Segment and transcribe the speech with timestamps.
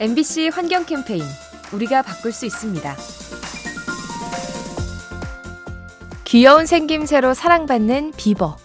[0.00, 1.22] MBC 환경 캠페인
[1.74, 2.96] 우리가 바꿀 수 있습니다.
[6.24, 8.56] 귀여운 생김새로 사랑받는 비버.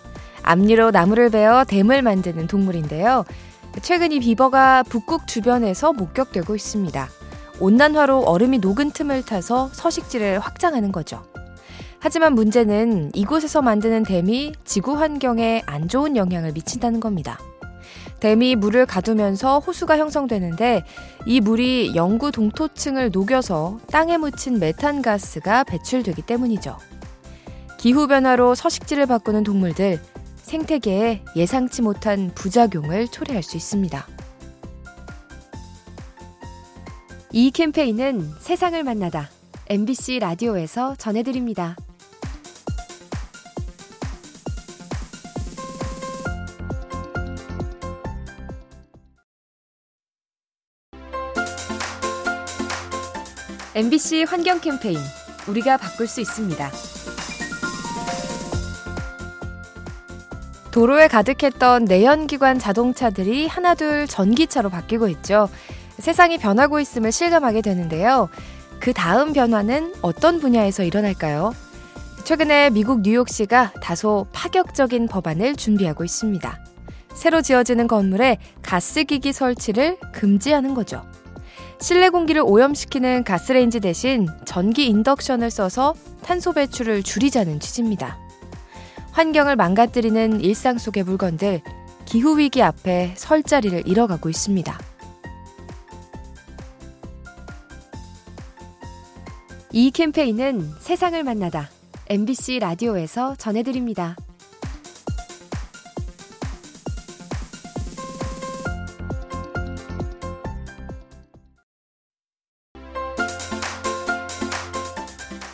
[0.43, 3.25] 앞니로 나무를 베어 댐을 만드는 동물인데요.
[3.81, 7.09] 최근 이 비버가 북극 주변에서 목격되고 있습니다.
[7.59, 11.21] 온난화로 얼음이 녹은 틈을 타서 서식지를 확장하는 거죠.
[11.99, 17.37] 하지만 문제는 이곳에서 만드는 댐이 지구 환경에 안 좋은 영향을 미친다는 겁니다.
[18.25, 20.83] 댐이 물을 가두면서 호수가 형성되는데
[21.27, 26.75] 이 물이 영구 동토층을 녹여서 땅에 묻힌 메탄가스가 배출되기 때문이죠.
[27.77, 30.01] 기후변화로 서식지를 바꾸는 동물들,
[30.37, 34.07] 생태계에 예상치 못한 부작용을 초래할 수 있습니다.
[37.31, 39.29] 이 캠페인은 세상을 만나다
[39.67, 41.75] MBC 라디오에서 전해드립니다.
[53.75, 54.97] MBC 환경 캠페인
[55.49, 56.71] 우리가 바꿀 수 있습니다.
[60.71, 65.49] 도로에 가득했던 내연기관 자동차들이 하나둘 전기차로 바뀌고 있죠.
[65.99, 68.29] 세상이 변하고 있음을 실감하게 되는데요.
[68.79, 71.53] 그 다음 변화는 어떤 분야에서 일어날까요?
[72.23, 76.59] 최근에 미국 뉴욕시가 다소 파격적인 법안을 준비하고 있습니다.
[77.13, 81.05] 새로 지어지는 건물에 가스기기 설치를 금지하는 거죠.
[81.79, 88.17] 실내 공기를 오염시키는 가스레인지 대신 전기 인덕션을 써서 탄소 배출을 줄이자는 취지입니다.
[89.11, 91.61] 환경을 망가뜨리는 일상 속의 물건들,
[92.05, 94.77] 기후위기 앞에 설 자리를 잃어가고 있습니다.
[99.71, 101.69] 이 캠페인은 세상을 만나다
[102.07, 104.15] MBC 라디오에서 전해드립니다.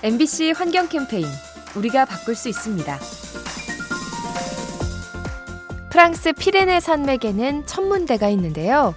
[0.03, 1.27] MBC 환경 캠페인
[1.75, 2.97] 우리가 바꿀 수 있습니다.
[5.91, 8.95] 프랑스 피레네 산맥에는 천문대가 있는데요.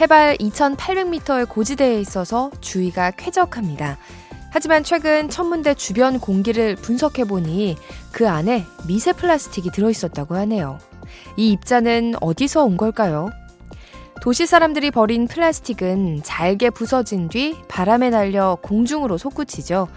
[0.00, 3.98] 해발 2,800m의 고지대에 있어서 주위가 쾌적합니다.
[4.50, 7.76] 하지만 최근 천문대 주변 공기를 분석해 보니
[8.10, 10.78] 그 안에 미세 플라스틱이 들어 있었다고 하네요.
[11.36, 13.28] 이 입자는 어디서 온 걸까요?
[14.22, 19.88] 도시 사람들이 버린 플라스틱은 잘게 부서진 뒤 바람에 날려 공중으로 솟구치죠.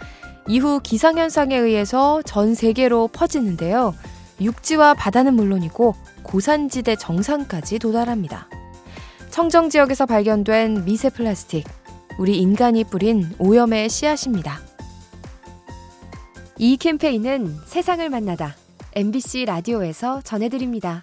[0.47, 3.93] 이후 기상현상에 의해서 전 세계로 퍼지는데요.
[4.41, 8.47] 육지와 바다는 물론이고 고산지대 정상까지 도달합니다.
[9.29, 11.65] 청정 지역에서 발견된 미세 플라스틱,
[12.17, 14.59] 우리 인간이 뿌린 오염의 씨앗입니다.
[16.57, 18.55] 이 캠페인은 세상을 만나다
[18.93, 21.01] MBC 라디오에서 전해드립니다.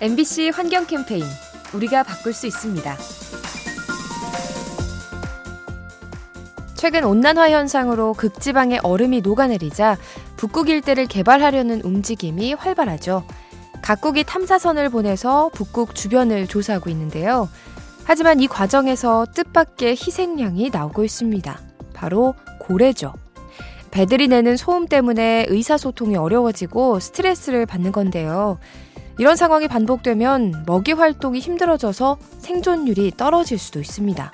[0.00, 1.24] MBC 환경 캠페인
[1.74, 2.96] 우리가 바꿀 수 있습니다.
[6.76, 9.98] 최근 온난화 현상으로 극지방의 얼음이 녹아내리자
[10.36, 13.24] 북극 일대를 개발하려는 움직임이 활발하죠.
[13.82, 17.48] 각국이 탐사선을 보내서 북극 주변을 조사하고 있는데요.
[18.04, 21.58] 하지만 이 과정에서 뜻밖의 희생양이 나오고 있습니다.
[21.92, 23.14] 바로 고래죠.
[23.90, 28.58] 배들이 내는 소음 때문에 의사소통이 어려워지고 스트레스를 받는 건데요.
[29.18, 34.32] 이런 상황이 반복되면 먹이 활동이 힘들어져서 생존율이 떨어질 수도 있습니다.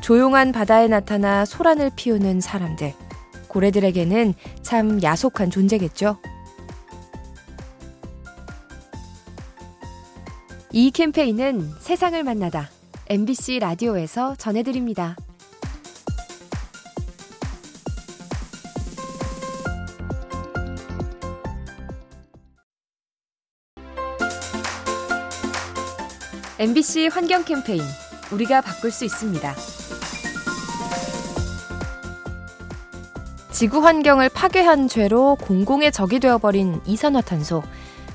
[0.00, 2.94] 조용한 바다에 나타나 소란을 피우는 사람들.
[3.48, 6.18] 고래들에게는 참 야속한 존재겠죠.
[10.72, 12.70] 이 캠페인은 세상을 만나다
[13.10, 15.16] MBC 라디오에서 전해드립니다.
[26.62, 27.82] MBC 환경 캠페인
[28.30, 29.52] 우리가 바꿀 수 있습니다.
[33.50, 37.64] 지구 환경을 파괴한 죄로 공공의 적이 되어버린 이산화탄소.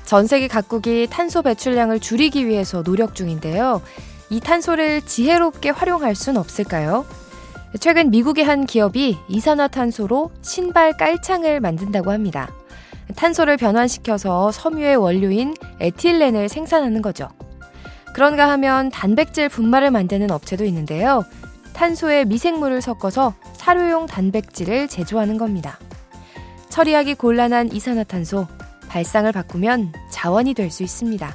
[0.06, 3.82] 전 세계 각국이 탄소 배출량을 줄이기 위해서 노력 중인데요.
[4.30, 7.04] 이 탄소를 지혜롭게 활용할 순 없을까요?
[7.80, 12.50] 최근 미국의 한 기업이 이산화탄소로 신발 깔창을 만든다고 합니다.
[13.14, 17.28] 탄소를 변환시켜서 섬유의 원료인 에틸렌을 생산하는 거죠.
[18.18, 21.24] 그런가 하면 단백질 분말을 만드는 업체도 있는데요.
[21.72, 25.78] 탄소에 미생물을 섞어서 사료용 단백질을 제조하는 겁니다.
[26.68, 28.48] 처리하기 곤란한 이산화탄소,
[28.88, 31.32] 발상을 바꾸면 자원이 될 수 있습니다.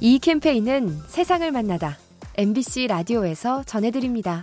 [0.00, 1.98] 이 캠페인은 세상을 만나다
[2.38, 4.42] MBC 라디오에서 전해드립니다.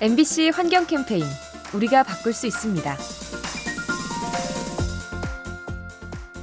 [0.00, 1.24] MBC 환경 캠페인
[1.74, 2.96] 우리가 바꿀 수 있습니다.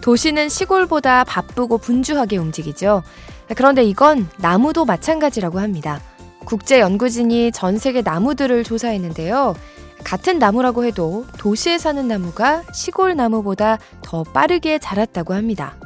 [0.02, 3.02] 도시는 시골보다 바쁘고 분주하게 움직이죠.
[3.56, 6.02] 그런데 이건 나무도 마찬가지라고 합니다.
[6.46, 9.56] 국제 연구진이 전 세계 나무들을 조사했는데요.
[10.04, 15.78] 같은 나무라고 해도 도시에 사는 나무가 시골 나무보다 더 빠르게 자랐다고 합니다.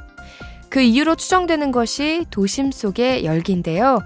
[0.70, 4.00] 그 이유로 추정되는 것이 도심 속의 열기인데요.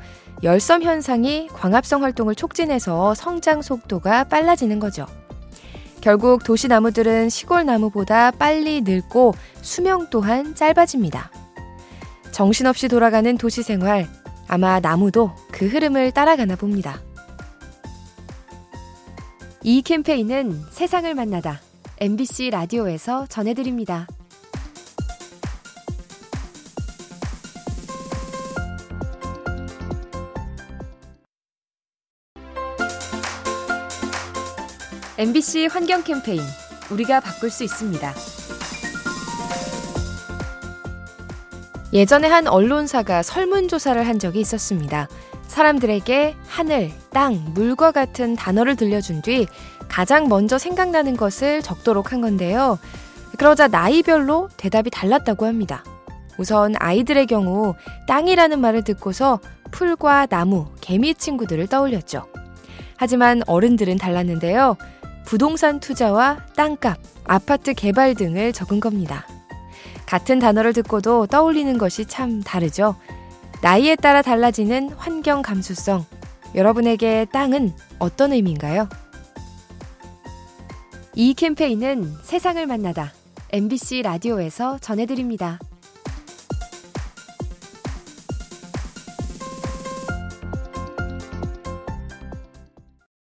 [0.44, 5.06] 열섬 현상이 광합성 활동을 촉진해서 성장 속도가 빨라지는 거죠.
[6.02, 11.32] 결국 도시 나무들은 시골 나무보다 빨리 늙고 수명 또한 짧아집니다.
[12.32, 14.06] 정신없이 돌아가는 도시 생활,
[14.50, 17.02] 아마 나무도 그 흐름을 따라가나 봅니다.
[19.64, 21.62] 이 캠페인은 세상을 만나다
[22.02, 24.08] MBC 라디오에서 전해드립니다.
[35.16, 36.42] MBC 환경 캠페인
[36.90, 38.14] 우리가 바꿀 수 있습니다.
[41.94, 45.08] 예전에 한 언론사가 설문조사를 한 적이 있었습니다.
[45.46, 49.46] 사람들에게 하늘, 땅, 물과 같은 단어를 들려준 뒤
[49.88, 52.80] 가장 먼저 생각나는 것을 적도록 한 건데요.
[53.38, 55.84] 그러자 나이별로 대답이 달랐다고 합니다.
[56.40, 57.76] 우선 아이들의 경우
[58.08, 59.40] 땅이라는 말을 듣고서
[59.70, 62.26] 풀과 나무, 개미 친구들을 떠올렸죠.
[62.98, 64.76] 하지만 어른들은 달랐는데요.
[65.26, 69.26] 부동산 투자와 땅값, 아파트 개발 등을 적은 겁니다.
[70.06, 72.96] 같은 단어를 듣고도 떠올리는 것이 참 다르죠.
[73.62, 76.06] 나이에 따라 달라지는 환경 감수성.
[76.56, 78.90] 여러분에게 땅은 어떤 의미인가요?
[81.16, 83.14] 이 캠페인은 세상을 만나다
[83.52, 85.60] MBC 라디오에서 전해드립니다.